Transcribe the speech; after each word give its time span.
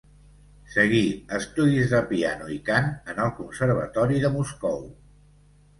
Segui 0.75 1.01
estudis 1.39 1.91
de 1.93 2.01
piano 2.13 2.49
i 2.57 2.59
cant 2.71 2.91
en 3.15 3.25
el 3.27 3.33
Conservatori 3.43 4.27
de 4.27 4.35
Moscou. 4.41 4.87